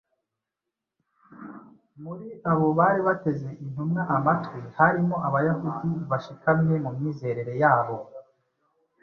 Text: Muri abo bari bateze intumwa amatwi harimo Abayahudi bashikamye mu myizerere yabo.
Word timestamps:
Muri 2.03 2.27
abo 2.51 2.67
bari 2.77 2.99
bateze 3.07 3.49
intumwa 3.63 4.01
amatwi 4.15 4.59
harimo 4.77 5.15
Abayahudi 5.27 5.89
bashikamye 6.11 6.75
mu 6.83 6.89
myizerere 6.95 7.53
yabo. 7.63 7.97